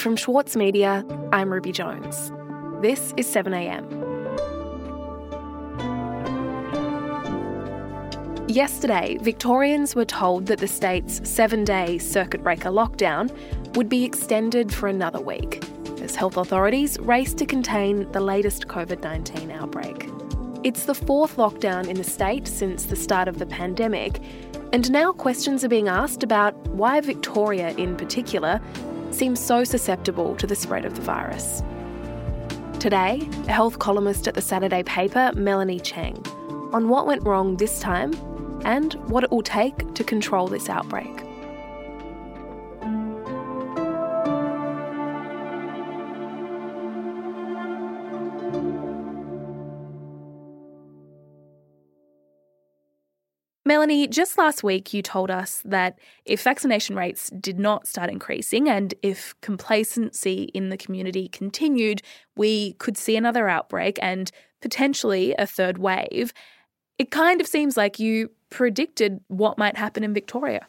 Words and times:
From 0.00 0.16
Schwartz 0.16 0.56
Media, 0.56 1.04
I'm 1.30 1.52
Ruby 1.52 1.72
Jones. 1.72 2.32
This 2.80 3.12
is 3.18 3.26
7am. 3.26 3.84
Yesterday, 8.48 9.18
Victorians 9.20 9.94
were 9.94 10.06
told 10.06 10.46
that 10.46 10.58
the 10.58 10.66
state's 10.66 11.28
seven 11.28 11.64
day 11.64 11.98
circuit 11.98 12.42
breaker 12.42 12.70
lockdown 12.70 13.30
would 13.76 13.90
be 13.90 14.02
extended 14.02 14.72
for 14.72 14.88
another 14.88 15.20
week 15.20 15.62
as 16.00 16.14
health 16.16 16.38
authorities 16.38 16.98
race 17.00 17.34
to 17.34 17.44
contain 17.44 18.10
the 18.12 18.20
latest 18.20 18.68
COVID 18.68 19.02
19 19.02 19.50
outbreak. 19.50 20.08
It's 20.64 20.86
the 20.86 20.94
fourth 20.94 21.36
lockdown 21.36 21.86
in 21.88 21.96
the 21.96 22.04
state 22.04 22.48
since 22.48 22.84
the 22.86 22.96
start 22.96 23.28
of 23.28 23.38
the 23.38 23.44
pandemic, 23.44 24.18
and 24.72 24.90
now 24.90 25.12
questions 25.12 25.62
are 25.62 25.68
being 25.68 25.88
asked 25.88 26.22
about 26.22 26.56
why 26.68 27.02
Victoria, 27.02 27.70
in 27.72 27.96
particular, 27.96 28.62
seems 29.20 29.38
so 29.38 29.62
susceptible 29.64 30.34
to 30.34 30.46
the 30.46 30.56
spread 30.56 30.86
of 30.86 30.94
the 30.94 31.02
virus. 31.02 31.62
Today, 32.78 33.28
a 33.46 33.52
health 33.52 33.78
columnist 33.78 34.26
at 34.26 34.32
the 34.32 34.40
Saturday 34.40 34.82
paper, 34.82 35.30
Melanie 35.34 35.78
Cheng, 35.78 36.24
on 36.72 36.88
what 36.88 37.06
went 37.06 37.22
wrong 37.22 37.58
this 37.58 37.80
time 37.80 38.14
and 38.64 38.94
what 39.10 39.22
it 39.22 39.30
will 39.30 39.42
take 39.42 39.92
to 39.92 40.02
control 40.02 40.46
this 40.46 40.70
outbreak. 40.70 41.22
Melanie, 53.70 54.08
just 54.08 54.36
last 54.36 54.64
week 54.64 54.92
you 54.92 55.00
told 55.00 55.30
us 55.30 55.62
that 55.64 55.96
if 56.24 56.42
vaccination 56.42 56.96
rates 56.96 57.30
did 57.38 57.56
not 57.56 57.86
start 57.86 58.10
increasing 58.10 58.68
and 58.68 58.94
if 59.00 59.40
complacency 59.42 60.50
in 60.52 60.70
the 60.70 60.76
community 60.76 61.28
continued, 61.28 62.02
we 62.34 62.72
could 62.80 62.96
see 62.96 63.14
another 63.14 63.48
outbreak 63.48 63.96
and 64.02 64.32
potentially 64.60 65.36
a 65.38 65.46
third 65.46 65.78
wave. 65.78 66.32
It 66.98 67.12
kind 67.12 67.40
of 67.40 67.46
seems 67.46 67.76
like 67.76 68.00
you 68.00 68.32
predicted 68.50 69.20
what 69.28 69.56
might 69.56 69.76
happen 69.76 70.02
in 70.02 70.14
Victoria. 70.14 70.66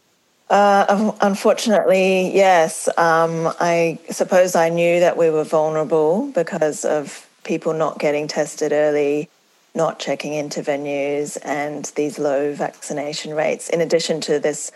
Uh, 0.51 1.11
unfortunately, 1.21 2.31
yes. 2.35 2.87
Um, 2.99 3.51
I 3.59 3.97
suppose 4.11 4.55
I 4.55 4.69
knew 4.69 4.99
that 4.99 5.17
we 5.17 5.31
were 5.31 5.43
vulnerable 5.43 6.31
because 6.33 6.85
of 6.85 7.27
people 7.45 7.73
not 7.73 7.97
getting 7.97 8.27
tested 8.27 8.71
early 8.71 9.27
not 9.73 9.99
checking 9.99 10.33
into 10.33 10.61
venues 10.61 11.37
and 11.43 11.85
these 11.95 12.19
low 12.19 12.53
vaccination 12.53 13.33
rates, 13.33 13.69
in 13.69 13.81
addition 13.81 14.21
to 14.21 14.39
this 14.39 14.71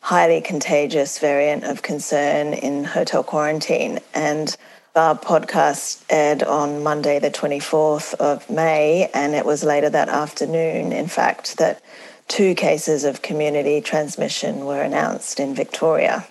highly 0.00 0.40
contagious 0.40 1.18
variant 1.18 1.64
of 1.64 1.82
concern 1.82 2.54
in 2.54 2.84
hotel 2.84 3.22
quarantine. 3.22 3.98
And 4.14 4.56
our 4.96 5.16
podcast 5.16 6.02
aired 6.10 6.42
on 6.42 6.82
Monday, 6.82 7.18
the 7.18 7.30
24th 7.30 8.14
of 8.14 8.48
May, 8.50 9.10
and 9.14 9.34
it 9.34 9.44
was 9.44 9.62
later 9.62 9.90
that 9.90 10.08
afternoon, 10.08 10.92
in 10.92 11.06
fact, 11.06 11.58
that 11.58 11.82
two 12.28 12.54
cases 12.54 13.04
of 13.04 13.22
community 13.22 13.80
transmission 13.80 14.64
were 14.64 14.82
announced 14.82 15.38
in 15.38 15.54
Victoria. 15.54 16.26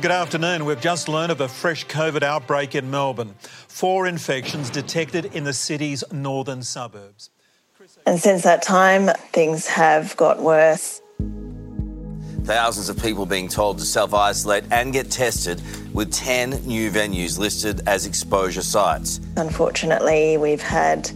Good 0.00 0.12
afternoon. 0.12 0.64
We've 0.64 0.80
just 0.80 1.08
learned 1.08 1.30
of 1.30 1.40
a 1.40 1.48
fresh 1.48 1.86
COVID 1.86 2.22
outbreak 2.22 2.74
in 2.74 2.90
Melbourne. 2.90 3.34
Four 3.68 4.06
infections 4.06 4.70
detected 4.70 5.26
in 5.26 5.44
the 5.44 5.52
city's 5.52 6.02
northern 6.10 6.62
suburbs. 6.62 7.28
And 8.10 8.18
since 8.18 8.42
that 8.42 8.60
time, 8.60 9.08
things 9.30 9.68
have 9.68 10.16
got 10.16 10.42
worse. 10.42 11.00
Thousands 12.42 12.88
of 12.88 13.00
people 13.00 13.24
being 13.24 13.46
told 13.46 13.78
to 13.78 13.84
self 13.84 14.14
isolate 14.14 14.64
and 14.72 14.92
get 14.92 15.12
tested, 15.12 15.62
with 15.94 16.12
10 16.12 16.66
new 16.66 16.90
venues 16.90 17.38
listed 17.38 17.82
as 17.86 18.06
exposure 18.06 18.62
sites. 18.62 19.20
Unfortunately, 19.36 20.36
we've 20.38 20.60
had 20.60 21.08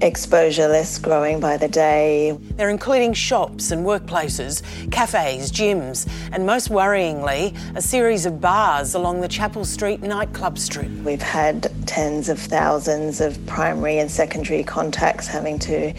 exposure 0.00 0.68
lists 0.68 0.98
growing 0.98 1.40
by 1.40 1.56
the 1.56 1.68
day. 1.68 2.36
They're 2.56 2.68
including 2.68 3.12
shops 3.14 3.70
and 3.70 3.86
workplaces, 3.86 4.62
cafes, 4.90 5.50
gyms, 5.52 6.08
and 6.32 6.44
most 6.44 6.68
worryingly, 6.68 7.56
a 7.76 7.80
series 7.80 8.26
of 8.26 8.40
bars 8.40 8.94
along 8.94 9.20
the 9.20 9.28
Chapel 9.28 9.64
Street 9.64 10.02
nightclub 10.02 10.58
strip. 10.58 10.90
We've 11.04 11.22
had 11.22 11.72
tens 11.86 12.28
of 12.28 12.38
thousands 12.38 13.20
of 13.20 13.44
primary 13.46 13.98
and 13.98 14.10
secondary 14.10 14.64
contacts 14.64 15.26
having 15.26 15.58
to 15.60 15.94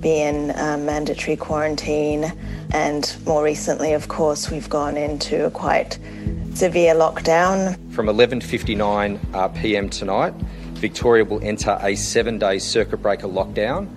be 0.00 0.20
in 0.20 0.52
um, 0.56 0.86
mandatory 0.86 1.36
quarantine. 1.36 2.32
And 2.72 3.14
more 3.26 3.42
recently, 3.42 3.92
of 3.92 4.08
course, 4.08 4.50
we've 4.50 4.68
gone 4.68 4.96
into 4.96 5.46
a 5.46 5.50
quite 5.50 5.98
severe 6.54 6.94
lockdown. 6.94 7.76
From 7.92 8.06
11.59 8.06 9.34
uh, 9.34 9.48
p.m. 9.48 9.88
tonight, 9.88 10.34
Victoria 10.74 11.24
will 11.24 11.42
enter 11.42 11.78
a 11.82 11.94
seven-day 11.94 12.58
circuit 12.58 12.98
breaker 12.98 13.28
lockdown. 13.28 13.88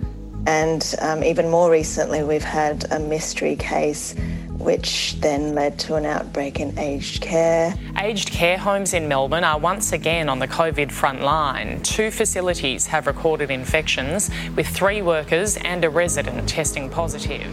And 0.46 0.94
um, 1.00 1.24
even 1.24 1.48
more 1.48 1.70
recently, 1.70 2.22
we've 2.22 2.44
had 2.44 2.84
a 2.92 2.98
mystery 2.98 3.56
case 3.56 4.14
which 4.58 5.16
then 5.20 5.54
led 5.54 5.78
to 5.80 5.94
an 5.94 6.06
outbreak 6.06 6.60
in 6.60 6.78
aged 6.78 7.22
care. 7.22 7.74
Aged 7.98 8.30
care 8.30 8.58
homes 8.58 8.94
in 8.94 9.08
Melbourne 9.08 9.44
are 9.44 9.58
once 9.58 9.92
again 9.92 10.28
on 10.28 10.38
the 10.38 10.48
COVID 10.48 10.90
front 10.90 11.22
line. 11.22 11.82
Two 11.82 12.10
facilities 12.10 12.86
have 12.86 13.06
recorded 13.06 13.50
infections, 13.50 14.30
with 14.56 14.66
three 14.66 15.02
workers 15.02 15.56
and 15.58 15.84
a 15.84 15.90
resident 15.90 16.48
testing 16.48 16.88
positive. 16.88 17.50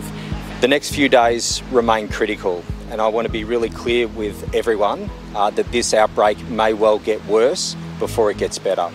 The 0.61 0.67
next 0.67 0.93
few 0.93 1.09
days 1.09 1.63
remain 1.71 2.07
critical, 2.07 2.63
and 2.91 3.01
I 3.01 3.07
want 3.07 3.25
to 3.25 3.31
be 3.31 3.43
really 3.43 3.69
clear 3.69 4.07
with 4.07 4.53
everyone 4.53 5.09
uh, 5.35 5.49
that 5.51 5.71
this 5.71 5.93
outbreak 5.93 6.37
may 6.49 6.73
well 6.73 6.99
get 6.99 7.25
worse 7.25 7.75
before 7.97 8.29
it 8.29 8.37
gets 8.37 8.59
better. 8.59 8.89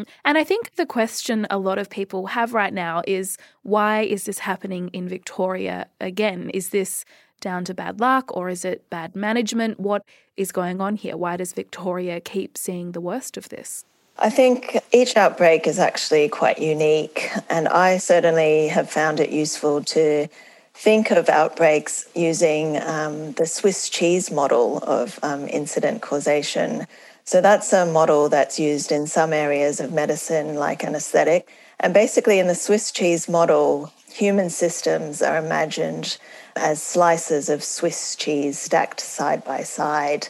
Mm. 0.00 0.06
And 0.24 0.38
I 0.38 0.44
think 0.44 0.74
the 0.76 0.86
question 0.86 1.46
a 1.50 1.58
lot 1.58 1.78
of 1.78 1.90
people 1.90 2.26
have 2.26 2.54
right 2.54 2.72
now 2.72 3.02
is 3.06 3.36
why 3.62 4.02
is 4.02 4.24
this 4.24 4.40
happening 4.40 4.88
in 4.92 5.08
Victoria 5.08 5.86
again? 6.00 6.50
Is 6.50 6.70
this 6.70 7.04
down 7.40 7.64
to 7.64 7.74
bad 7.74 8.00
luck 8.00 8.36
or 8.36 8.48
is 8.48 8.64
it 8.64 8.88
bad 8.90 9.16
management? 9.16 9.80
What 9.80 10.04
is 10.36 10.52
going 10.52 10.80
on 10.80 10.96
here? 10.96 11.16
Why 11.16 11.36
does 11.36 11.52
Victoria 11.52 12.20
keep 12.20 12.58
seeing 12.58 12.92
the 12.92 13.00
worst 13.00 13.36
of 13.36 13.48
this? 13.48 13.84
I 14.18 14.28
think 14.28 14.78
each 14.92 15.16
outbreak 15.16 15.66
is 15.66 15.78
actually 15.78 16.28
quite 16.28 16.58
unique, 16.58 17.30
and 17.48 17.66
I 17.68 17.96
certainly 17.96 18.68
have 18.68 18.90
found 18.90 19.18
it 19.18 19.30
useful 19.30 19.82
to 19.84 20.28
think 20.74 21.10
of 21.10 21.30
outbreaks 21.30 22.06
using 22.14 22.76
um, 22.82 23.32
the 23.32 23.46
Swiss 23.46 23.88
cheese 23.88 24.30
model 24.30 24.78
of 24.78 25.18
um, 25.22 25.48
incident 25.48 26.02
causation. 26.02 26.86
So 27.24 27.40
that's 27.40 27.72
a 27.72 27.86
model 27.86 28.28
that's 28.28 28.58
used 28.58 28.90
in 28.90 29.06
some 29.06 29.32
areas 29.32 29.80
of 29.80 29.92
medicine, 29.92 30.54
like 30.54 30.84
anesthetic. 30.84 31.48
And 31.78 31.94
basically, 31.94 32.38
in 32.38 32.46
the 32.46 32.54
Swiss 32.54 32.90
cheese 32.90 33.28
model, 33.28 33.92
human 34.12 34.50
systems 34.50 35.22
are 35.22 35.38
imagined 35.38 36.18
as 36.56 36.82
slices 36.82 37.48
of 37.48 37.62
Swiss 37.62 38.16
cheese 38.16 38.58
stacked 38.58 39.00
side 39.00 39.44
by 39.44 39.62
side. 39.62 40.28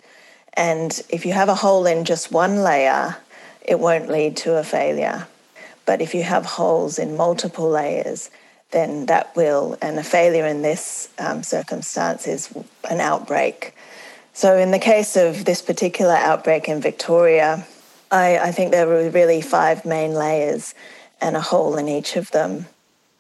And 0.55 1.03
if 1.09 1.25
you 1.25 1.33
have 1.33 1.49
a 1.49 1.55
hole 1.55 1.87
in 1.87 2.05
just 2.05 2.31
one 2.31 2.63
layer, 2.63 3.17
it 3.63 3.81
won't 3.81 4.09
lead 4.09 4.37
to 4.39 4.57
a 4.57 4.65
failure. 4.65 5.27
But 5.87 6.01
if 6.01 6.15
you 6.15 6.23
have 6.23 6.45
holes 6.45 6.99
in 6.99 7.17
multiple 7.17 7.69
layers, 7.69 8.31
then 8.71 9.07
that 9.07 9.35
will, 9.35 9.77
and 9.83 9.99
a 9.99 10.05
failure 10.05 10.47
in 10.47 10.63
this 10.63 11.09
um, 11.19 11.43
circumstance 11.43 12.29
is 12.29 12.53
an 12.89 13.01
outbreak. 13.01 13.75
So, 14.33 14.57
in 14.57 14.71
the 14.71 14.79
case 14.79 15.17
of 15.17 15.45
this 15.45 15.61
particular 15.61 16.15
outbreak 16.15 16.69
in 16.69 16.81
Victoria, 16.81 17.67
I, 18.11 18.39
I, 18.39 18.53
think 18.53 18.71
there 18.71 18.87
were 18.87 19.11
really 19.11 19.41
five 19.41 19.85
main 19.85 20.15
layers 20.15 20.75
and 21.21 21.37
a 21.37 21.41
hole 21.41 21.77
in 21.77 21.89
each 21.89 22.17
of 22.17 22.31
them. 22.31 22.67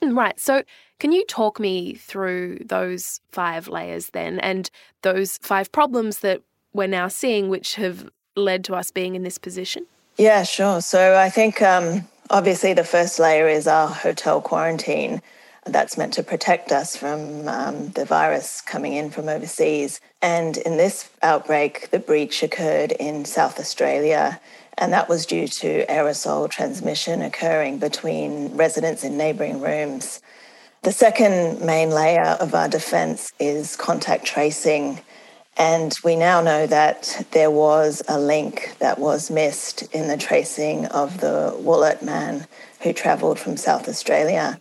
Right. 0.02 0.38
So, 0.38 0.62
can 0.98 1.12
you 1.12 1.24
talk 1.26 1.58
me 1.58 1.94
through 1.94 2.58
those 2.64 3.20
five 3.32 3.68
layers 3.68 4.10
then 4.10 4.38
and 4.40 4.70
those 5.02 5.38
five 5.38 5.72
problems 5.72 6.20
that 6.20 6.42
we're 6.72 6.86
now 6.86 7.08
seeing, 7.08 7.48
which 7.48 7.74
have 7.74 8.08
led 8.36 8.64
to 8.64 8.74
us 8.74 8.90
being 8.90 9.14
in 9.14 9.22
this 9.22 9.38
position? 9.38 9.86
Yeah, 10.16 10.44
sure. 10.44 10.80
So, 10.80 11.16
I 11.16 11.28
think 11.28 11.60
um, 11.60 12.06
obviously 12.30 12.72
the 12.72 12.84
first 12.84 13.18
layer 13.18 13.48
is 13.48 13.66
our 13.66 13.88
hotel 13.88 14.40
quarantine 14.40 15.20
that's 15.66 15.98
meant 15.98 16.14
to 16.14 16.22
protect 16.22 16.72
us 16.72 16.96
from 16.96 17.46
um, 17.48 17.88
the 17.90 18.04
virus 18.04 18.60
coming 18.60 18.94
in 18.94 19.10
from 19.10 19.28
overseas. 19.28 20.00
And 20.22 20.56
in 20.56 20.76
this 20.76 21.10
outbreak, 21.22 21.90
the 21.90 21.98
breach 21.98 22.42
occurred 22.42 22.92
in 22.92 23.24
South 23.24 23.58
Australia, 23.58 24.40
and 24.78 24.92
that 24.92 25.08
was 25.08 25.26
due 25.26 25.46
to 25.46 25.84
aerosol 25.86 26.50
transmission 26.50 27.22
occurring 27.22 27.78
between 27.78 28.56
residents 28.56 29.04
in 29.04 29.16
neighbouring 29.16 29.60
rooms. 29.60 30.20
The 30.82 30.92
second 30.92 31.60
main 31.60 31.90
layer 31.90 32.38
of 32.40 32.54
our 32.54 32.68
defence 32.68 33.32
is 33.38 33.76
contact 33.76 34.24
tracing. 34.24 35.00
And 35.58 35.94
we 36.02 36.16
now 36.16 36.40
know 36.40 36.66
that 36.66 37.26
there 37.32 37.50
was 37.50 38.02
a 38.08 38.18
link 38.18 38.76
that 38.78 38.98
was 38.98 39.30
missed 39.30 39.82
in 39.94 40.08
the 40.08 40.16
tracing 40.16 40.86
of 40.86 41.20
the 41.20 41.54
Wollert 41.58 42.00
man 42.00 42.46
who 42.80 42.94
travelled 42.94 43.38
from 43.38 43.58
South 43.58 43.88
Australia. 43.90 44.58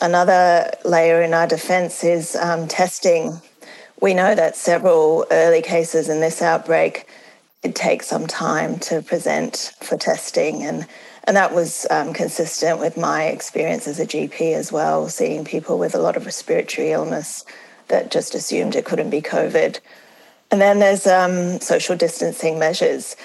Another 0.00 0.70
layer 0.84 1.22
in 1.22 1.32
our 1.32 1.46
defence 1.46 2.04
is 2.04 2.36
um, 2.36 2.68
testing. 2.68 3.40
we 4.00 4.12
know 4.12 4.34
that 4.34 4.56
several 4.56 5.26
early 5.30 5.62
cases 5.62 6.08
in 6.08 6.20
this 6.20 6.42
outbreak 6.42 7.08
it 7.62 7.74
takes 7.74 8.06
some 8.06 8.26
time 8.26 8.78
to 8.78 9.00
present 9.02 9.72
for 9.80 9.96
testing 9.96 10.62
and 10.62 10.86
and 11.26 11.36
that 11.36 11.52
was 11.52 11.86
um, 11.90 12.12
consistent 12.12 12.78
with 12.78 12.96
my 12.96 13.24
experience 13.24 13.88
as 13.88 13.98
a 13.98 14.06
GP 14.06 14.54
as 14.54 14.70
well, 14.70 15.08
seeing 15.08 15.44
people 15.44 15.76
with 15.76 15.92
a 15.96 15.98
lot 15.98 16.16
of 16.16 16.24
respiratory 16.24 16.92
illness 16.92 17.44
that 17.88 18.12
just 18.12 18.36
assumed 18.36 18.76
it 18.76 18.84
couldn't 18.84 19.10
be 19.10 19.20
COVID. 19.20 19.80
And 20.52 20.60
then 20.60 20.78
there's 20.78 21.04
um, 21.04 21.58
social 21.60 21.96
distancing 21.96 22.60
measures. 22.60 23.16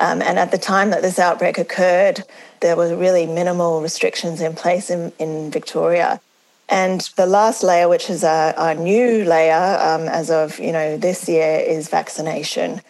Um, 0.00 0.22
and 0.22 0.38
at 0.38 0.50
the 0.50 0.58
time 0.58 0.90
that 0.90 1.02
this 1.02 1.18
outbreak 1.18 1.58
occurred, 1.58 2.24
there 2.60 2.76
were 2.76 2.94
really 2.96 3.26
minimal 3.26 3.80
restrictions 3.82 4.40
in 4.40 4.54
place 4.54 4.90
in, 4.90 5.12
in 5.18 5.50
Victoria. 5.50 6.20
And 6.68 7.00
the 7.16 7.26
last 7.26 7.62
layer, 7.62 7.88
which 7.88 8.10
is 8.10 8.22
our, 8.22 8.52
our 8.54 8.74
new 8.74 9.24
layer 9.24 9.78
um, 9.80 10.02
as 10.08 10.30
of 10.30 10.58
you 10.58 10.72
know 10.72 10.98
this 10.98 11.28
year, 11.28 11.60
is 11.60 11.88
vaccination. 11.88 12.80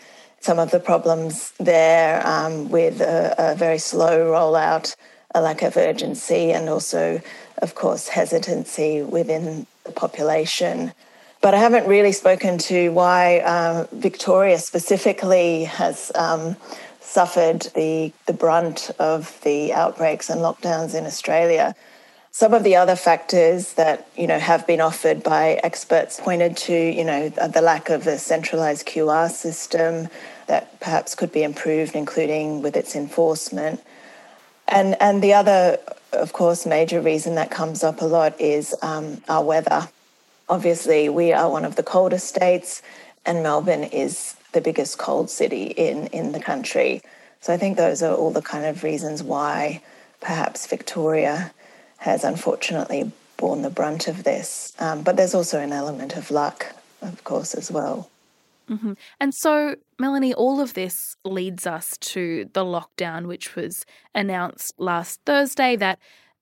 Some 0.40 0.58
of 0.58 0.70
the 0.70 0.80
problems 0.80 1.52
there 1.58 2.26
um, 2.26 2.70
with 2.70 3.00
a, 3.00 3.34
a 3.38 3.54
very 3.54 3.78
slow 3.78 4.30
rollout, 4.32 4.96
a 5.34 5.40
lack 5.40 5.62
of 5.62 5.76
urgency, 5.76 6.52
and 6.52 6.68
also, 6.68 7.20
of 7.58 7.74
course, 7.74 8.08
hesitancy 8.08 9.02
within 9.02 9.66
the 9.84 9.92
population. 9.92 10.92
But 11.40 11.54
I 11.54 11.58
haven't 11.58 11.86
really 11.86 12.12
spoken 12.12 12.58
to 12.58 12.90
why 12.90 13.38
uh, 13.40 13.86
Victoria 13.92 14.58
specifically 14.58 15.64
has 15.64 16.10
um, 16.16 16.56
suffered 17.08 17.62
the, 17.74 18.12
the 18.26 18.32
brunt 18.34 18.90
of 18.98 19.40
the 19.42 19.72
outbreaks 19.72 20.28
and 20.28 20.40
lockdowns 20.40 20.94
in 20.94 21.06
Australia. 21.06 21.74
Some 22.30 22.52
of 22.52 22.62
the 22.64 22.76
other 22.76 22.94
factors 22.94 23.72
that 23.74 24.06
you 24.16 24.26
know 24.26 24.38
have 24.38 24.66
been 24.66 24.80
offered 24.80 25.22
by 25.22 25.54
experts 25.64 26.20
pointed 26.20 26.56
to 26.68 26.74
you 26.74 27.02
know 27.02 27.30
the 27.30 27.62
lack 27.62 27.88
of 27.88 28.06
a 28.06 28.18
centralized 28.18 28.86
QR 28.86 29.28
system 29.30 30.08
that 30.46 30.78
perhaps 30.78 31.14
could 31.14 31.32
be 31.32 31.42
improved, 31.42 31.96
including 31.96 32.62
with 32.62 32.76
its 32.76 32.94
enforcement. 32.94 33.82
And 34.68 34.94
and 35.00 35.22
the 35.22 35.32
other, 35.32 35.78
of 36.12 36.32
course, 36.32 36.66
major 36.66 37.00
reason 37.00 37.34
that 37.36 37.50
comes 37.50 37.82
up 37.82 38.02
a 38.02 38.04
lot 38.04 38.38
is 38.40 38.74
um, 38.82 39.22
our 39.28 39.42
weather. 39.42 39.88
Obviously, 40.48 41.08
we 41.08 41.32
are 41.32 41.50
one 41.50 41.64
of 41.64 41.74
the 41.76 41.82
coldest 41.82 42.28
states, 42.28 42.82
and 43.26 43.42
Melbourne 43.42 43.84
is 43.84 44.36
the 44.52 44.60
biggest 44.60 44.98
cold 44.98 45.30
city 45.30 45.64
in, 45.64 46.06
in 46.08 46.32
the 46.32 46.40
country. 46.40 47.02
So 47.40 47.52
I 47.52 47.56
think 47.56 47.76
those 47.76 48.02
are 48.02 48.14
all 48.14 48.30
the 48.30 48.42
kind 48.42 48.64
of 48.64 48.82
reasons 48.82 49.22
why 49.22 49.82
perhaps 50.20 50.66
Victoria 50.66 51.52
has 51.98 52.24
unfortunately 52.24 53.12
borne 53.36 53.62
the 53.62 53.70
brunt 53.70 54.08
of 54.08 54.24
this. 54.24 54.72
Um, 54.78 55.02
but 55.02 55.16
there's 55.16 55.34
also 55.34 55.60
an 55.60 55.72
element 55.72 56.16
of 56.16 56.30
luck, 56.30 56.74
of 57.02 57.22
course, 57.24 57.54
as 57.54 57.70
well. 57.70 58.10
Mm-hmm. 58.68 58.94
And 59.20 59.34
so, 59.34 59.76
Melanie, 59.98 60.34
all 60.34 60.60
of 60.60 60.74
this 60.74 61.16
leads 61.24 61.66
us 61.66 61.96
to 61.98 62.50
the 62.52 62.64
lockdown, 62.64 63.26
which 63.26 63.56
was 63.56 63.86
announced 64.14 64.74
last 64.78 65.20
Thursday. 65.24 65.74
That 65.76 65.98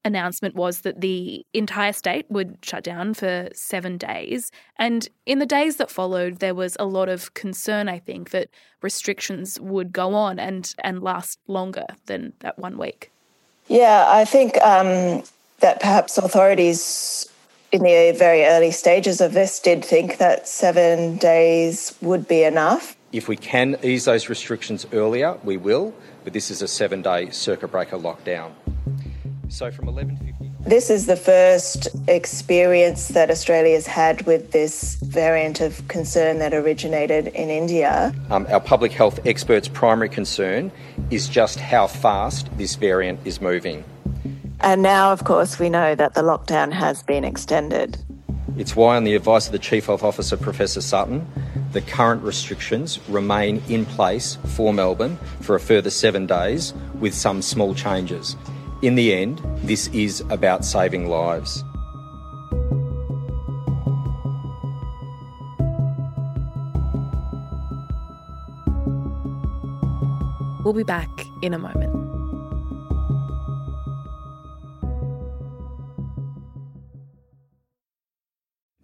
announcement 0.06 0.54
was 0.54 0.80
that 0.82 1.00
the 1.00 1.44
entire 1.52 1.92
state 1.92 2.24
would 2.30 2.56
shut 2.62 2.84
down 2.84 3.12
for 3.12 3.48
seven 3.52 3.98
days. 3.98 4.50
And 4.78 5.08
in 5.26 5.40
the 5.40 5.46
days 5.46 5.76
that 5.76 5.90
followed, 5.90 6.38
there 6.38 6.54
was 6.54 6.76
a 6.78 6.86
lot 6.86 7.08
of 7.08 7.34
concern, 7.34 7.88
I 7.88 7.98
think, 7.98 8.30
that 8.30 8.48
restrictions 8.80 9.60
would 9.60 9.92
go 9.92 10.14
on 10.14 10.38
and, 10.38 10.72
and 10.82 11.02
last 11.02 11.38
longer 11.48 11.86
than 12.06 12.32
that 12.40 12.58
one 12.58 12.78
week. 12.78 13.10
Yeah, 13.66 14.06
I 14.08 14.24
think 14.24 14.56
um, 14.62 15.24
that 15.58 15.80
perhaps 15.80 16.16
authorities 16.16 17.28
in 17.72 17.82
the 17.82 18.14
very 18.16 18.44
early 18.44 18.70
stages 18.70 19.20
of 19.20 19.32
this 19.32 19.58
did 19.58 19.84
think 19.84 20.18
that 20.18 20.46
seven 20.46 21.16
days 21.16 21.96
would 22.00 22.28
be 22.28 22.44
enough. 22.44 22.96
If 23.12 23.28
we 23.28 23.36
can 23.36 23.76
ease 23.82 24.04
those 24.04 24.28
restrictions 24.28 24.86
earlier, 24.92 25.36
we 25.42 25.56
will, 25.56 25.94
but 26.22 26.32
this 26.32 26.50
is 26.50 26.62
a 26.62 26.68
seven 26.68 27.02
day 27.02 27.30
circuit 27.30 27.68
breaker 27.68 27.96
lockdown. 27.98 28.52
So 29.48 29.70
from 29.70 29.86
11.50... 29.86 30.64
This 30.66 30.90
is 30.90 31.06
the 31.06 31.16
first 31.16 31.88
experience 32.08 33.08
that 33.08 33.30
Australia's 33.30 33.86
had 33.86 34.22
with 34.26 34.50
this 34.50 34.96
variant 34.96 35.60
of 35.60 35.86
concern 35.88 36.38
that 36.40 36.52
originated 36.52 37.28
in 37.28 37.50
India. 37.50 38.12
Um, 38.30 38.46
our 38.50 38.60
public 38.60 38.92
health 38.92 39.24
experts' 39.24 39.68
primary 39.68 40.08
concern 40.08 40.72
is 41.10 41.28
just 41.28 41.60
how 41.60 41.86
fast 41.86 42.48
this 42.58 42.74
variant 42.74 43.20
is 43.24 43.40
moving. 43.40 43.84
And 44.60 44.82
now, 44.82 45.12
of 45.12 45.24
course, 45.24 45.58
we 45.58 45.68
know 45.68 45.94
that 45.94 46.14
the 46.14 46.22
lockdown 46.22 46.72
has 46.72 47.02
been 47.02 47.24
extended. 47.24 47.98
It's 48.56 48.74
why, 48.74 48.96
on 48.96 49.04
the 49.04 49.14
advice 49.14 49.46
of 49.46 49.52
the 49.52 49.58
Chief 49.58 49.86
Health 49.86 50.02
Officer, 50.02 50.36
Professor 50.36 50.80
Sutton, 50.80 51.30
the 51.72 51.82
current 51.82 52.22
restrictions 52.22 52.98
remain 53.08 53.62
in 53.68 53.84
place 53.84 54.38
for 54.46 54.72
Melbourne 54.72 55.18
for 55.42 55.54
a 55.54 55.60
further 55.60 55.90
seven 55.90 56.26
days 56.26 56.72
with 56.98 57.14
some 57.14 57.42
small 57.42 57.74
changes. 57.74 58.34
In 58.82 58.94
the 58.94 59.14
end, 59.14 59.40
this 59.62 59.88
is 59.88 60.20
about 60.28 60.64
saving 60.64 61.08
lives. 61.08 61.64
We'll 70.62 70.74
be 70.74 70.82
back 70.82 71.08
in 71.42 71.54
a 71.54 71.58
moment. 71.58 71.94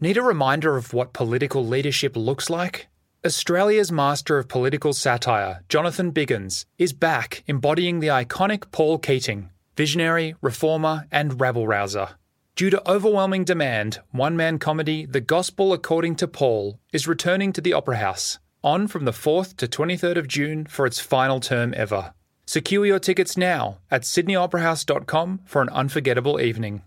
Need 0.00 0.16
a 0.16 0.22
reminder 0.22 0.76
of 0.76 0.92
what 0.92 1.12
political 1.12 1.66
leadership 1.66 2.16
looks 2.16 2.48
like? 2.48 2.88
Australia's 3.24 3.92
master 3.92 4.38
of 4.38 4.48
political 4.48 4.92
satire, 4.92 5.62
Jonathan 5.68 6.12
Biggins, 6.12 6.64
is 6.76 6.92
back 6.92 7.44
embodying 7.46 8.00
the 8.00 8.08
iconic 8.08 8.72
Paul 8.72 8.98
Keating, 8.98 9.50
visionary, 9.76 10.34
reformer, 10.40 11.06
and 11.10 11.40
rabble 11.40 11.66
rouser. 11.66 12.10
Due 12.54 12.70
to 12.70 12.90
overwhelming 12.90 13.44
demand, 13.44 14.00
one 14.10 14.36
man 14.36 14.58
comedy 14.58 15.06
The 15.06 15.20
Gospel 15.20 15.72
According 15.72 16.16
to 16.16 16.28
Paul 16.28 16.78
is 16.92 17.08
returning 17.08 17.52
to 17.54 17.60
the 17.60 17.72
Opera 17.72 17.96
House, 17.96 18.38
on 18.62 18.86
from 18.88 19.06
the 19.06 19.12
4th 19.12 19.56
to 19.56 19.66
23rd 19.66 20.16
of 20.16 20.28
June 20.28 20.66
for 20.66 20.84
its 20.84 21.00
final 21.00 21.40
term 21.40 21.72
ever. 21.76 22.12
Secure 22.44 22.84
your 22.84 22.98
tickets 22.98 23.36
now 23.36 23.78
at 23.90 24.02
sydneyoperahouse.com 24.02 25.40
for 25.44 25.62
an 25.62 25.68
unforgettable 25.70 26.40
evening. 26.40 26.82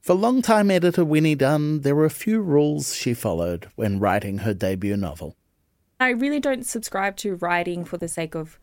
For 0.00 0.14
longtime 0.14 0.70
editor 0.70 1.04
Winnie 1.04 1.34
Dunn, 1.34 1.82
there 1.82 1.94
were 1.94 2.06
a 2.06 2.10
few 2.10 2.40
rules 2.40 2.94
she 2.94 3.12
followed 3.12 3.68
when 3.76 3.98
writing 3.98 4.38
her 4.38 4.54
debut 4.54 4.96
novel. 4.96 5.36
I 6.00 6.10
really 6.10 6.40
don't 6.40 6.64
subscribe 6.64 7.16
to 7.18 7.34
writing 7.34 7.84
for 7.84 7.98
the 7.98 8.08
sake 8.08 8.34
of, 8.34 8.58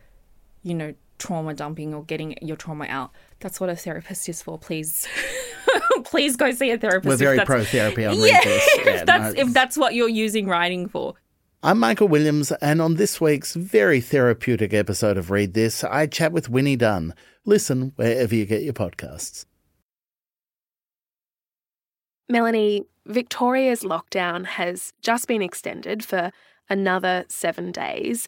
you 0.63 0.73
know, 0.73 0.95
trauma 1.17 1.53
dumping 1.53 1.93
or 1.93 2.03
getting 2.03 2.35
your 2.41 2.55
trauma 2.55 2.85
out. 2.85 3.11
That's 3.39 3.59
what 3.59 3.69
a 3.69 3.75
therapist 3.75 4.27
is 4.29 4.41
for. 4.41 4.57
Please, 4.57 5.07
please 6.03 6.35
go 6.35 6.51
see 6.51 6.71
a 6.71 6.77
therapist. 6.77 7.07
We're 7.07 7.17
very 7.17 7.45
pro 7.45 7.63
therapy 7.63 8.05
on 8.05 8.15
yeah, 8.19 8.41
This. 8.43 8.69
Yeah, 8.77 8.91
if 8.91 9.05
that's 9.05 9.35
no, 9.35 9.41
if 9.41 9.53
that's 9.53 9.77
what 9.77 9.93
you're 9.93 10.09
using 10.09 10.47
writing 10.47 10.87
for. 10.87 11.15
I'm 11.63 11.79
Michael 11.79 12.07
Williams, 12.07 12.51
and 12.51 12.81
on 12.81 12.95
this 12.95 13.19
week's 13.19 13.55
very 13.55 13.99
therapeutic 13.99 14.73
episode 14.73 15.17
of 15.17 15.31
Read 15.31 15.55
This, 15.55 15.83
I 15.83 16.05
chat 16.05 16.31
with 16.31 16.49
Winnie 16.49 16.75
Dunn. 16.75 17.15
Listen 17.45 17.93
wherever 17.95 18.35
you 18.35 18.45
get 18.45 18.61
your 18.61 18.73
podcasts. 18.73 19.45
Melanie, 22.29 22.85
Victoria's 23.05 23.81
lockdown 23.81 24.45
has 24.45 24.93
just 25.01 25.27
been 25.27 25.41
extended 25.41 26.03
for 26.05 26.31
another 26.69 27.25
seven 27.29 27.71
days. 27.71 28.27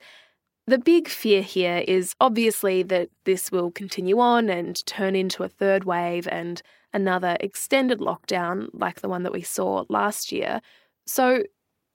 The 0.70 0.78
big 0.78 1.08
fear 1.08 1.42
here 1.42 1.84
is 1.88 2.14
obviously 2.22 2.84
that 2.84 3.10
this 3.24 3.52
will 3.52 3.72
continue 3.72 4.20
on 4.20 4.52
and 4.52 4.86
turn 4.86 5.16
into 5.16 5.42
a 5.42 5.50
third 5.50 5.84
wave 5.84 6.28
and 6.28 6.62
another 6.94 7.38
extended 7.40 7.98
lockdown 7.98 8.68
like 8.72 9.02
the 9.02 9.10
one 9.10 9.24
that 9.24 9.32
we 9.32 9.42
saw 9.42 9.86
last 9.90 10.32
year. 10.32 10.62
So, 11.08 11.42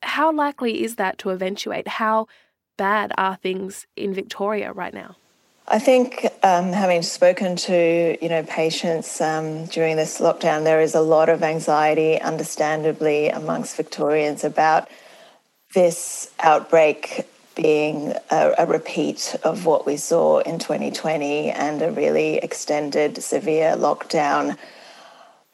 how 0.03 0.33
likely 0.33 0.83
is 0.83 0.97
that 0.97 1.19
to 1.19 1.31
eventuate? 1.31 1.87
How 1.87 2.27
bad 2.77 3.13
are 3.17 3.37
things 3.37 3.87
in 3.95 4.13
Victoria 4.13 4.73
right 4.73 4.93
now? 4.93 5.15
I 5.69 5.79
think 5.79 6.27
um, 6.43 6.73
having 6.73 7.03
spoken 7.03 7.55
to 7.55 8.19
you 8.21 8.29
know 8.29 8.43
patients 8.43 9.21
um, 9.21 9.67
during 9.67 9.95
this 9.95 10.21
lockdown, 10.21 10.65
there 10.65 10.81
is 10.81 10.97
a 10.97 11.01
lot 11.01 11.29
of 11.29 11.45
anxiety, 11.45 12.21
understandably, 12.21 13.29
amongst 13.29 13.77
Victorians 13.77 14.43
about 14.43 14.89
this 15.75 16.33
outbreak 16.41 17.29
being 17.55 18.15
a, 18.31 18.55
a, 18.59 18.67
repeat 18.67 19.37
of 19.45 19.67
what 19.67 19.87
we 19.87 19.97
saw 19.97 20.39
in 20.41 20.59
2020 20.59 21.51
and 21.51 21.83
a 21.83 21.91
really 21.91 22.37
extended, 22.37 23.23
severe 23.23 23.77
lockdown. 23.77 24.57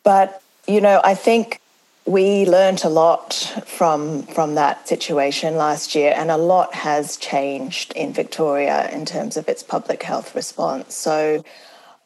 But 0.02 0.42
you 0.66 0.80
know, 0.80 1.00
I 1.04 1.14
think 1.14 1.61
we 2.07 2.47
learned 2.47 2.85
a 2.85 2.88
lot 2.88 3.35
from 3.66 4.23
from 4.23 4.54
that 4.54 4.88
situation 4.88 5.57
last 5.57 5.95
year, 5.95 6.12
and 6.16 6.30
a 6.30 6.37
lot 6.37 6.75
has 6.75 7.16
changed 7.16 7.92
in 7.95 8.12
Victoria 8.12 8.88
in 8.90 9.04
terms 9.04 9.37
of 9.37 9.49
its 9.49 9.62
public 9.62 10.02
health 10.02 10.35
response. 10.35 10.95
So, 10.95 11.45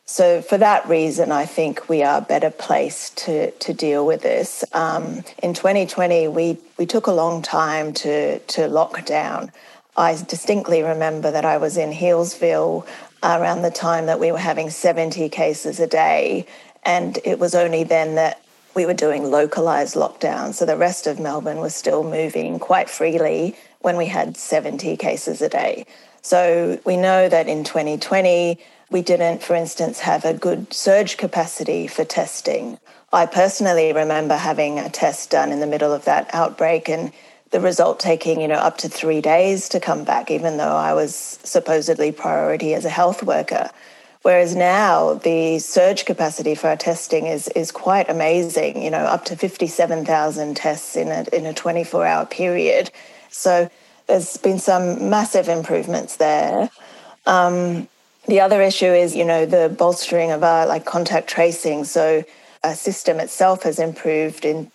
So, 0.07 0.43
for 0.43 0.59
that 0.59 0.87
reason, 0.87 1.33
I 1.33 1.47
think 1.47 1.89
we 1.89 2.03
are 2.03 2.21
better 2.21 2.51
placed 2.51 3.17
to, 3.25 3.51
to 3.53 3.73
deal 3.73 4.05
with 4.05 4.21
this. 4.21 4.63
Um, 4.75 5.25
in 5.43 5.55
2020, 5.55 6.29
we, 6.29 6.59
we 6.77 6.85
took 6.85 7.07
a 7.07 7.13
long 7.13 7.41
time 7.41 7.95
to, 7.95 8.39
to 8.39 8.69
lock 8.69 9.07
down. 9.07 9.51
I 9.97 10.15
distinctly 10.15 10.83
remember 10.83 11.31
that 11.31 11.45
I 11.45 11.57
was 11.59 11.77
in 11.77 11.93
Healesville 11.93 12.87
around 13.23 13.63
the 13.63 13.71
time 13.71 14.07
that 14.07 14.21
we 14.21 14.33
were 14.33 14.39
having 14.39 14.71
70 14.71 15.29
cases 15.29 15.79
a 15.81 15.87
day, 15.87 16.47
and 16.85 17.19
it 17.25 17.39
was 17.39 17.55
only 17.55 17.85
then 17.85 18.17
that 18.17 18.43
we 18.75 18.87
were 18.87 18.95
doing 18.95 19.31
localized 19.31 19.95
lockdowns. 19.95 20.55
So 20.55 20.67
the 20.67 20.77
rest 20.77 21.07
of 21.07 21.21
Melbourne 21.21 21.59
was 21.59 21.75
still 21.75 22.03
moving 22.03 22.59
quite 22.59 22.91
freely 22.91 23.57
when 23.81 23.97
we 23.97 24.07
had 24.07 24.37
70 24.37 24.97
cases 24.97 25.41
a 25.41 25.49
day. 25.49 25.87
So 26.23 26.81
we 26.85 26.97
know 26.97 27.29
that 27.29 27.49
in 27.49 27.65
2020, 27.65 28.59
we 28.91 29.03
didn't, 29.03 29.43
for 29.43 29.55
instance, 29.55 30.01
have 30.01 30.25
a 30.25 30.35
good 30.35 30.73
surge 30.73 31.17
capacity 31.17 31.87
for 31.87 32.05
testing. 32.05 32.79
I 33.13 33.27
personally 33.27 33.93
remember 33.93 34.37
having 34.37 34.79
a 34.79 34.89
test 34.89 35.31
done 35.31 35.53
in 35.53 35.61
the 35.61 35.67
middle 35.67 35.93
of 35.93 36.05
that 36.07 36.29
outbreak 36.33 36.89
and 36.89 37.13
the 37.51 37.61
result 37.61 38.01
taking, 38.01 38.41
you 38.41 38.49
know, 38.49 38.55
up 38.55 38.79
to 38.79 38.89
three 38.89 39.21
days 39.21 39.69
to 39.71 39.81
come 39.81 40.05
back, 40.05 40.31
even 40.31 40.57
though 40.57 40.77
I 40.77 40.93
was 40.93 41.15
supposedly 41.15 42.11
priority 42.13 42.75
as 42.75 42.85
a 42.85 42.91
health 42.91 43.23
worker. 43.23 43.71
Whereas 44.23 44.57
now 44.57 45.15
the 45.15 45.59
surge 45.59 46.07
capacity 46.07 46.55
for 46.55 46.69
our 46.69 46.77
testing 46.77 47.27
is 47.27 47.49
is 47.49 47.71
quite 47.71 48.09
amazing, 48.09 48.83
you 48.83 48.91
know, 48.91 49.05
up 49.05 49.27
to 49.27 49.37
57,000 49.37 50.57
tests 50.57 50.97
in 50.97 51.09
a, 51.09 51.27
in 51.31 51.45
a 51.45 51.53
24 51.53 52.07
hour 52.07 52.25
period. 52.25 52.91
So 53.29 53.71
there's 54.07 54.39
been 54.39 54.59
some 54.59 55.11
massive 55.11 55.49
improvements 55.49 56.17
there. 56.17 56.71
Um, 57.27 57.89
the 58.27 58.41
other 58.41 58.63
issue 58.63 58.87
is, 58.87 59.15
you 59.15 59.25
know, 59.25 59.45
the 59.45 59.69
bolstering 59.69 60.31
of 60.31 60.43
our 60.43 60.67
like 60.67 60.87
contact 60.87 61.29
tracing. 61.29 61.85
So 61.85 62.25
our 62.63 62.75
system 62.75 63.21
itself 63.21 63.65
has 63.65 63.79
improved 63.79 64.45
in 64.45 64.71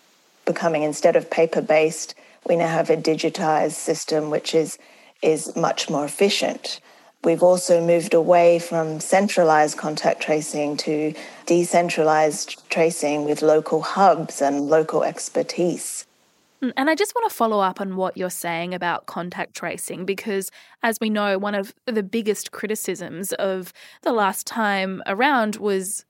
becoming 0.45 0.83
instead 0.83 1.15
of 1.15 1.29
paper 1.29 1.61
based, 1.61 2.13
we 2.47 2.55
now 2.55 2.67
have 2.67 2.89
a 2.89 2.97
digitized 2.97 3.73
system 3.73 4.29
which 4.29 4.53
is 4.55 4.77
is 5.21 5.55
much 5.55 5.89
more 5.89 6.05
efficient. 6.05 6.79
We've 7.23 7.43
also 7.43 7.85
moved 7.85 8.13
away 8.13 8.59
from 8.59 9.01
centralized 9.01 9.77
contact 9.77 10.21
tracing 10.21 10.77
to 10.77 11.13
decentralized 11.45 12.69
tracing 12.69 13.25
with 13.25 13.41
local 13.41 13.81
hubs 13.81 14.41
and 14.41 14.69
local 14.69 15.03
expertise. 15.03 16.07
Mm, 16.61 16.71
and 16.77 16.89
I 16.89 16.95
just 16.95 17.13
want 17.15 17.29
to 17.29 17.35
follow 17.35 17.59
up 17.59 17.81
on 17.81 17.97
what 17.97 18.15
you're 18.15 18.29
saying 18.29 18.73
about 18.73 19.05
contact 19.05 19.53
tracing 19.55 20.05
because, 20.05 20.49
as 20.81 20.97
we 21.01 21.09
know, 21.09 21.37
one 21.37 21.55
of 21.55 21.73
the 21.85 22.03
biggest 22.03 22.51
criticisms 22.51 23.33
of 23.33 23.73
the 24.01 24.13
last 24.13 24.47
time 24.47 25.03
around 25.05 25.57
was 25.57 26.05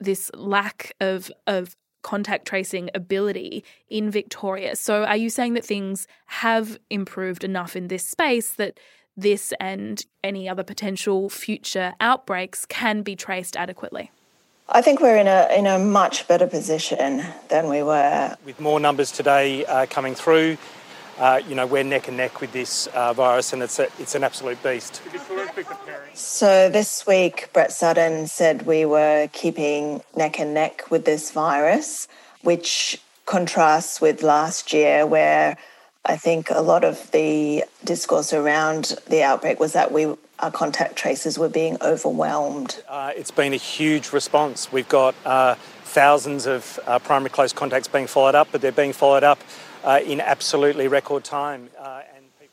this 0.00 0.30
lack 0.34 0.92
of, 1.00 1.30
of 1.46 1.76
contact 2.04 2.46
tracing 2.46 2.88
ability 2.94 3.64
in 3.88 4.10
Victoria. 4.10 4.76
So, 4.76 5.02
are 5.04 5.16
you 5.16 5.28
saying 5.28 5.54
that 5.54 5.64
things 5.64 6.06
have 6.26 6.78
improved 6.90 7.42
enough 7.42 7.74
in 7.74 7.88
this 7.88 8.06
space 8.06 8.50
that 8.50 8.78
this 9.16 9.52
and 9.58 10.04
any 10.22 10.48
other 10.48 10.62
potential 10.62 11.28
future 11.28 11.94
outbreaks 12.00 12.66
can 12.66 13.02
be 13.02 13.16
traced 13.16 13.56
adequately? 13.56 14.12
I 14.68 14.80
think 14.80 15.00
we're 15.00 15.16
in 15.16 15.28
a 15.28 15.48
in 15.54 15.66
a 15.66 15.78
much 15.78 16.26
better 16.26 16.46
position 16.46 17.22
than 17.48 17.68
we 17.68 17.82
were. 17.82 18.36
With 18.46 18.60
more 18.60 18.80
numbers 18.80 19.12
today 19.12 19.64
uh, 19.66 19.86
coming 19.86 20.14
through, 20.14 20.56
uh, 21.18 21.40
you 21.48 21.54
know 21.54 21.66
we're 21.66 21.82
neck 21.84 22.08
and 22.08 22.16
neck 22.16 22.40
with 22.40 22.52
this 22.52 22.86
uh, 22.88 23.12
virus, 23.12 23.52
and 23.52 23.62
it's 23.62 23.78
a, 23.78 23.84
it's 23.98 24.14
an 24.14 24.24
absolute 24.24 24.62
beast. 24.62 25.02
So 26.14 26.68
this 26.68 27.06
week, 27.06 27.50
Brett 27.52 27.72
Sutton 27.72 28.26
said 28.26 28.66
we 28.66 28.84
were 28.84 29.28
keeping 29.32 30.02
neck 30.16 30.38
and 30.38 30.54
neck 30.54 30.90
with 30.90 31.04
this 31.04 31.30
virus, 31.30 32.08
which 32.42 33.00
contrasts 33.26 34.00
with 34.00 34.22
last 34.22 34.72
year, 34.72 35.06
where 35.06 35.56
I 36.04 36.16
think 36.16 36.50
a 36.50 36.60
lot 36.60 36.84
of 36.84 37.10
the 37.12 37.64
discourse 37.82 38.32
around 38.32 38.96
the 39.08 39.22
outbreak 39.22 39.58
was 39.58 39.72
that 39.72 39.92
we 39.92 40.14
our 40.40 40.50
contact 40.50 40.96
tracers 40.96 41.38
were 41.38 41.48
being 41.48 41.76
overwhelmed. 41.80 42.82
Uh, 42.88 43.12
it's 43.16 43.30
been 43.30 43.52
a 43.52 43.56
huge 43.56 44.12
response. 44.12 44.72
We've 44.72 44.88
got 44.88 45.14
uh, 45.24 45.54
thousands 45.84 46.46
of 46.46 46.80
uh, 46.86 46.98
primary 46.98 47.30
close 47.30 47.52
contacts 47.52 47.86
being 47.86 48.08
followed 48.08 48.34
up, 48.34 48.48
but 48.50 48.60
they're 48.60 48.72
being 48.72 48.92
followed 48.92 49.22
up 49.22 49.38
uh, 49.84 50.00
in 50.04 50.20
absolutely 50.20 50.88
record 50.88 51.22
time. 51.22 51.70
Uh, 51.78 52.02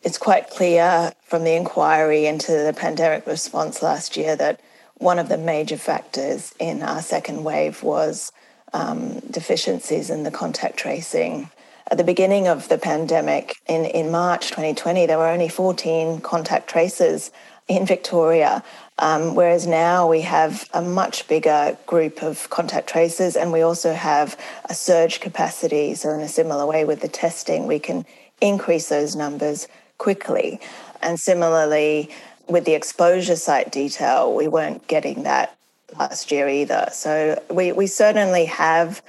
it's 0.03 0.17
quite 0.17 0.49
clear 0.49 1.13
from 1.23 1.43
the 1.43 1.55
inquiry 1.55 2.25
into 2.25 2.51
the 2.51 2.73
pandemic 2.75 3.25
response 3.25 3.81
last 3.81 4.17
year 4.17 4.35
that 4.35 4.59
one 4.95 5.19
of 5.19 5.29
the 5.29 5.37
major 5.37 5.77
factors 5.77 6.53
in 6.59 6.83
our 6.83 7.01
second 7.01 7.43
wave 7.43 7.81
was 7.83 8.31
um, 8.73 9.19
deficiencies 9.31 10.09
in 10.09 10.23
the 10.23 10.31
contact 10.31 10.77
tracing 10.77 11.49
at 11.91 11.97
the 11.97 12.03
beginning 12.05 12.47
of 12.47 12.69
the 12.69 12.77
pandemic 12.77 13.57
in, 13.67 13.83
in 13.83 14.11
March 14.11 14.47
2020, 14.47 15.07
there 15.07 15.17
were 15.17 15.27
only 15.27 15.49
14 15.49 16.21
contact 16.21 16.69
tracers 16.69 17.31
in 17.67 17.85
Victoria, 17.85 18.63
um, 19.01 19.33
whereas 19.33 19.65
now 19.65 20.07
we 20.07 20.21
have 20.21 20.69
a 20.75 20.81
much 20.81 21.27
bigger 21.27 21.75
group 21.87 22.21
of 22.21 22.47
contact 22.51 22.87
tracers 22.87 23.35
and 23.35 23.51
we 23.51 23.61
also 23.61 23.93
have 23.93 24.39
a 24.65 24.75
surge 24.75 25.19
capacity. 25.19 25.95
So, 25.95 26.11
in 26.11 26.21
a 26.21 26.27
similar 26.27 26.67
way 26.67 26.85
with 26.85 27.01
the 27.01 27.07
testing, 27.07 27.65
we 27.65 27.79
can 27.79 28.05
increase 28.39 28.89
those 28.89 29.15
numbers 29.15 29.67
quickly. 29.97 30.59
And 31.01 31.19
similarly, 31.19 32.11
with 32.47 32.65
the 32.65 32.75
exposure 32.75 33.35
site 33.35 33.71
detail, 33.71 34.35
we 34.35 34.47
weren't 34.47 34.87
getting 34.87 35.23
that 35.23 35.57
last 35.97 36.31
year 36.31 36.47
either. 36.47 36.89
So, 36.93 37.41
we, 37.49 37.71
we 37.71 37.87
certainly 37.87 38.45
have 38.45 39.01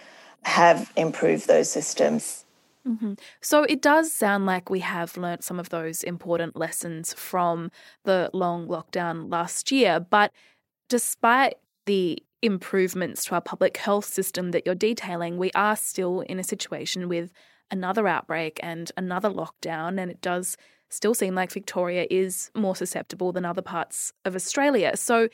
have 0.44 0.90
improved 0.96 1.46
those 1.46 1.70
systems 1.70 2.44
Mm-hmm. 2.86 3.14
So 3.40 3.62
it 3.64 3.80
does 3.80 4.12
sound 4.12 4.46
like 4.46 4.68
we 4.68 4.80
have 4.80 5.16
learnt 5.16 5.44
some 5.44 5.60
of 5.60 5.68
those 5.68 6.02
important 6.02 6.56
lessons 6.56 7.14
from 7.14 7.70
the 8.04 8.30
long 8.32 8.66
lockdown 8.66 9.30
last 9.30 9.70
year. 9.70 10.00
But 10.00 10.32
despite 10.88 11.54
the 11.86 12.18
improvements 12.42 13.24
to 13.24 13.34
our 13.34 13.40
public 13.40 13.76
health 13.76 14.04
system 14.04 14.50
that 14.50 14.66
you're 14.66 14.74
detailing, 14.74 15.38
we 15.38 15.52
are 15.54 15.76
still 15.76 16.20
in 16.22 16.40
a 16.40 16.44
situation 16.44 17.08
with 17.08 17.32
another 17.70 18.08
outbreak 18.08 18.58
and 18.62 18.90
another 18.96 19.30
lockdown. 19.30 20.00
And 20.00 20.10
it 20.10 20.20
does 20.20 20.56
still 20.90 21.14
seem 21.14 21.34
like 21.34 21.52
Victoria 21.52 22.06
is 22.10 22.50
more 22.54 22.76
susceptible 22.76 23.32
than 23.32 23.44
other 23.44 23.62
parts 23.62 24.12
of 24.24 24.34
Australia. 24.34 24.96
So 24.96 25.28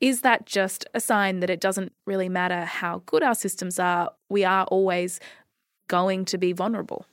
is 0.00 0.20
that 0.22 0.46
just 0.46 0.86
a 0.94 1.00
sign 1.00 1.40
that 1.40 1.50
it 1.50 1.60
doesn't 1.60 1.92
really 2.06 2.28
matter 2.28 2.64
how 2.64 3.02
good 3.06 3.22
our 3.22 3.34
systems 3.34 3.78
are? 3.78 4.10
We 4.28 4.44
are 4.44 4.64
always 4.66 5.18
going 5.88 6.24
to 6.26 6.38
be 6.38 6.52
vulnerable? 6.52 7.06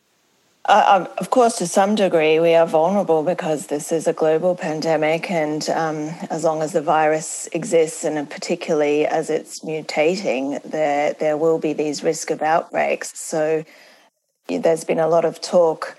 Uh, 0.67 0.84
um, 0.88 1.08
of 1.20 1.29
course, 1.29 1.58
to 1.58 1.67
some 1.67 1.94
degree, 1.94 2.39
we 2.39 2.55
are 2.55 2.65
vulnerable 2.65 3.22
because 3.22 3.67
this 3.67 3.91
is 3.91 4.08
a 4.08 4.13
global 4.13 4.55
pandemic, 4.55 5.29
and 5.29 5.70
um, 5.70 6.10
as 6.32 6.44
long 6.44 6.63
as 6.63 6.72
the 6.72 6.82
virus 6.82 7.48
exists, 7.53 8.03
and 8.03 8.27
particularly 8.27 9.05
as 9.05 9.29
it's 9.29 9.60
mutating, 9.60 10.62
there 10.63 11.13
there 11.13 11.38
will 11.38 11.60
be 11.60 11.74
these 11.74 12.03
risk 12.03 12.32
of 12.32 12.41
outbreaks. 12.41 13.17
So, 13.20 13.63
there's 14.48 14.84
been 14.84 15.00
a 15.00 15.08
lot 15.08 15.24
of 15.24 15.39
talk 15.39 15.98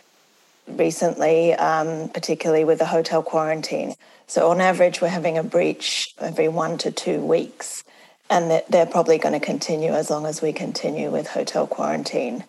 recently, 0.66 1.54
um, 1.54 2.08
particularly 2.08 2.64
with 2.64 2.80
the 2.80 2.86
hotel 2.86 3.22
quarantine. 3.22 3.94
So, 4.26 4.50
on 4.50 4.60
average, 4.60 5.00
we're 5.00 5.08
having 5.08 5.38
a 5.38 5.44
breach 5.44 6.12
every 6.18 6.48
one 6.48 6.76
to 6.78 6.90
two 6.90 7.20
weeks, 7.20 7.84
and 8.28 8.62
they're 8.68 8.86
probably 8.86 9.18
going 9.18 9.38
to 9.38 9.46
continue 9.46 9.92
as 9.92 10.10
long 10.10 10.26
as 10.26 10.42
we 10.42 10.52
continue 10.52 11.08
with 11.08 11.28
hotel 11.28 11.68
quarantine. 11.68 12.42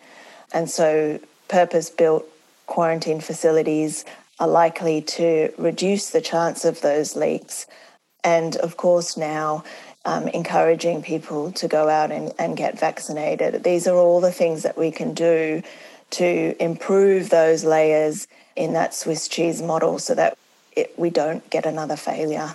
And 0.52 0.68
so, 0.70 1.20
purpose 1.48 1.90
built 1.90 2.26
quarantine 2.66 3.20
facilities 3.20 4.04
are 4.38 4.48
likely 4.48 5.00
to 5.02 5.52
reduce 5.58 6.10
the 6.10 6.20
chance 6.20 6.64
of 6.64 6.80
those 6.80 7.16
leaks. 7.16 7.66
And 8.22 8.56
of 8.56 8.76
course, 8.76 9.16
now 9.16 9.64
um, 10.04 10.28
encouraging 10.28 11.02
people 11.02 11.52
to 11.52 11.68
go 11.68 11.88
out 11.88 12.12
and, 12.12 12.32
and 12.38 12.56
get 12.56 12.78
vaccinated. 12.78 13.64
These 13.64 13.86
are 13.86 13.96
all 13.96 14.20
the 14.20 14.32
things 14.32 14.62
that 14.62 14.78
we 14.78 14.90
can 14.90 15.12
do 15.12 15.62
to 16.10 16.56
improve 16.62 17.30
those 17.30 17.64
layers 17.64 18.26
in 18.56 18.72
that 18.72 18.94
Swiss 18.94 19.28
cheese 19.28 19.60
model 19.60 19.98
so 19.98 20.14
that 20.14 20.38
it, 20.72 20.94
we 20.96 21.10
don't 21.10 21.48
get 21.50 21.66
another 21.66 21.96
failure. 21.96 22.54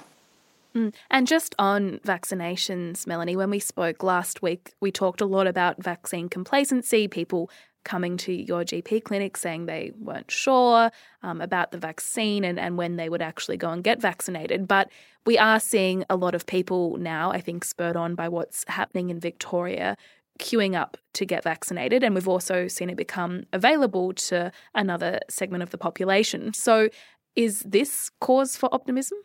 Mm. 0.76 0.94
And 1.12 1.28
just 1.28 1.54
on 1.60 2.00
vaccinations, 2.00 3.06
Melanie, 3.06 3.36
when 3.36 3.52
we 3.52 3.60
spoke 3.60 4.02
last 4.02 4.42
week, 4.42 4.74
we 4.80 4.92
talked 4.92 5.22
a 5.22 5.26
lot 5.26 5.46
about 5.46 5.84
vaccine 5.84 6.30
complacency, 6.30 7.08
people 7.08 7.50
coming 7.84 8.18
to 8.18 8.34
your 8.34 8.64
GP 8.64 9.04
clinic 9.04 9.38
saying 9.38 9.66
they 9.66 9.92
weren't 10.00 10.32
sure 10.32 10.92
um, 11.22 11.42
about 11.42 11.72
the 11.72 11.78
vaccine 11.78 12.44
and, 12.44 12.60
and 12.60 12.78
when 12.78 12.96
they 12.96 13.10
would 13.10 13.22
actually 13.22 13.58
go 13.58 13.70
and 13.70 13.84
get 13.84 14.02
vaccinated. 14.02 14.68
But 14.68 14.90
we 15.26 15.38
are 15.38 15.60
seeing 15.60 16.04
a 16.10 16.16
lot 16.16 16.36
of 16.36 16.46
people 16.46 16.98
now, 16.98 17.32
I 17.32 17.42
think, 17.42 17.64
spurred 17.64 17.96
on 17.96 18.16
by 18.16 18.30
what's 18.30 18.66
happening 18.68 19.10
in 19.10 19.20
Victoria, 19.20 19.98
queuing 20.40 20.76
up 20.76 20.98
to 21.14 21.26
get 21.26 21.44
vaccinated. 21.44 22.04
And 22.04 22.16
we've 22.16 22.28
also 22.28 22.68
seen 22.68 22.90
it 22.90 22.98
become 22.98 23.46
available 23.54 24.14
to 24.14 24.52
another 24.74 25.20
segment 25.30 25.64
of 25.64 25.70
the 25.70 25.78
population. 25.78 26.54
So 26.54 26.90
is 27.36 27.62
this 27.62 28.12
cause 28.20 28.56
for 28.58 28.74
optimism? 28.74 29.18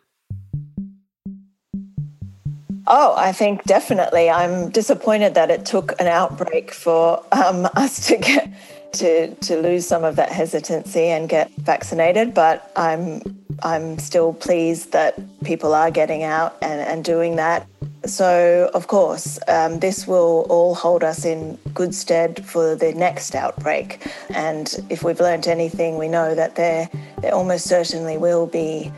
Oh, 2.90 3.14
I 3.18 3.32
think 3.32 3.64
definitely. 3.64 4.30
I'm 4.30 4.70
disappointed 4.70 5.34
that 5.34 5.50
it 5.50 5.66
took 5.66 5.92
an 6.00 6.06
outbreak 6.06 6.72
for 6.72 7.22
um, 7.32 7.66
us 7.76 8.06
to 8.06 8.16
get 8.16 8.50
to 8.92 9.34
to 9.34 9.60
lose 9.60 9.86
some 9.86 10.04
of 10.04 10.16
that 10.16 10.32
hesitancy 10.32 11.04
and 11.08 11.28
get 11.28 11.50
vaccinated. 11.56 12.32
But 12.32 12.72
I'm 12.76 13.20
I'm 13.62 13.98
still 13.98 14.32
pleased 14.32 14.92
that 14.92 15.20
people 15.44 15.74
are 15.74 15.90
getting 15.90 16.22
out 16.22 16.56
and, 16.62 16.80
and 16.80 17.04
doing 17.04 17.36
that. 17.36 17.66
So, 18.06 18.70
of 18.72 18.86
course, 18.86 19.38
um, 19.48 19.80
this 19.80 20.06
will 20.06 20.46
all 20.48 20.74
hold 20.74 21.04
us 21.04 21.26
in 21.26 21.58
good 21.74 21.94
stead 21.94 22.46
for 22.46 22.74
the 22.74 22.94
next 22.94 23.34
outbreak. 23.34 24.06
And 24.30 24.74
if 24.88 25.02
we've 25.02 25.20
learnt 25.20 25.46
anything, 25.46 25.98
we 25.98 26.08
know 26.08 26.34
that 26.34 26.54
there, 26.54 26.88
there 27.20 27.34
almost 27.34 27.66
certainly 27.66 28.16
will 28.16 28.46
be 28.46 28.90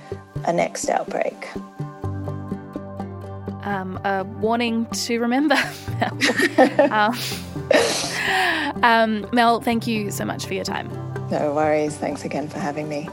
a 0.45 0.53
next 0.53 0.89
outbreak. 0.89 1.49
Um, 3.63 4.01
a 4.05 4.25
warning 4.25 4.87
to 4.87 5.19
remember. 5.19 5.55
um, 6.91 7.15
um, 8.83 9.27
Mel, 9.33 9.61
thank 9.61 9.87
you 9.87 10.11
so 10.11 10.25
much 10.25 10.47
for 10.47 10.55
your 10.55 10.65
time. 10.65 10.89
No 11.31 11.55
worries. 11.55 11.97
Thanks 11.97 12.25
again 12.25 12.49
for 12.49 12.59
having 12.59 12.89
me. 12.89 13.09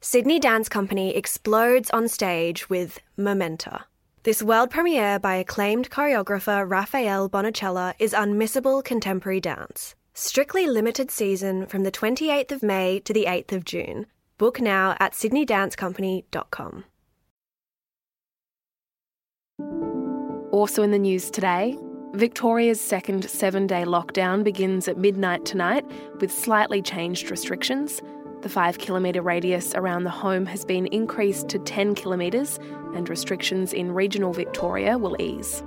Sydney 0.00 0.38
Dance 0.38 0.68
Company 0.68 1.16
explodes 1.16 1.88
on 1.88 2.06
stage 2.06 2.68
with 2.68 2.98
Momenta. 3.16 3.86
This 4.24 4.42
world 4.42 4.68
premiere 4.68 5.18
by 5.18 5.36
acclaimed 5.36 5.88
choreographer 5.88 6.68
Rafael 6.68 7.30
Bonachela 7.30 7.94
is 7.98 8.12
unmissable 8.12 8.84
contemporary 8.84 9.40
dance. 9.40 9.94
Strictly 10.14 10.66
limited 10.66 11.10
season 11.10 11.64
from 11.66 11.84
the 11.84 11.90
28th 11.90 12.52
of 12.52 12.62
May 12.62 13.00
to 13.00 13.14
the 13.14 13.24
8th 13.24 13.52
of 13.52 13.64
June. 13.64 14.04
Book 14.36 14.60
now 14.60 14.94
at 15.00 15.12
sydneydancecompany.com. 15.12 16.84
Also 20.52 20.82
in 20.82 20.90
the 20.90 20.98
news 20.98 21.30
today, 21.30 21.78
Victoria's 22.12 22.78
second 22.78 23.24
seven 23.24 23.66
day 23.66 23.84
lockdown 23.84 24.44
begins 24.44 24.86
at 24.86 24.98
midnight 24.98 25.46
tonight 25.46 25.90
with 26.20 26.30
slightly 26.30 26.82
changed 26.82 27.30
restrictions. 27.30 28.02
The 28.42 28.50
five 28.50 28.76
kilometre 28.76 29.22
radius 29.22 29.74
around 29.74 30.04
the 30.04 30.10
home 30.10 30.44
has 30.44 30.62
been 30.62 30.88
increased 30.88 31.48
to 31.48 31.58
10 31.58 31.94
kilometres, 31.94 32.58
and 32.94 33.08
restrictions 33.08 33.72
in 33.72 33.92
regional 33.92 34.34
Victoria 34.34 34.98
will 34.98 35.16
ease. 35.22 35.62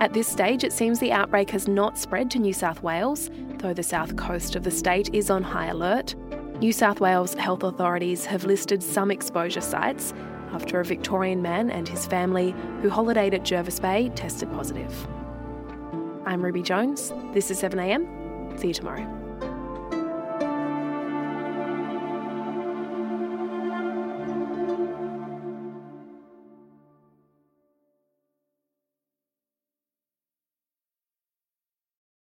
At 0.00 0.12
this 0.12 0.28
stage, 0.28 0.64
it 0.64 0.72
seems 0.72 0.98
the 0.98 1.12
outbreak 1.12 1.50
has 1.50 1.68
not 1.68 1.96
spread 1.96 2.30
to 2.32 2.38
New 2.38 2.52
South 2.52 2.82
Wales, 2.82 3.30
though 3.58 3.72
the 3.72 3.82
south 3.82 4.16
coast 4.16 4.56
of 4.56 4.64
the 4.64 4.70
state 4.70 5.14
is 5.14 5.30
on 5.30 5.42
high 5.42 5.66
alert. 5.66 6.14
New 6.58 6.72
South 6.72 7.00
Wales 7.00 7.34
health 7.34 7.62
authorities 7.62 8.26
have 8.26 8.44
listed 8.44 8.82
some 8.82 9.10
exposure 9.10 9.60
sites 9.60 10.12
after 10.52 10.80
a 10.80 10.84
Victorian 10.84 11.42
man 11.42 11.70
and 11.70 11.88
his 11.88 12.06
family 12.06 12.54
who 12.82 12.90
holidayed 12.90 13.34
at 13.34 13.44
Jervis 13.44 13.80
Bay 13.80 14.10
tested 14.10 14.50
positive. 14.52 15.08
I'm 16.26 16.44
Ruby 16.44 16.62
Jones. 16.62 17.12
This 17.32 17.50
is 17.50 17.62
7am. 17.62 18.58
See 18.58 18.68
you 18.68 18.74
tomorrow. 18.74 19.23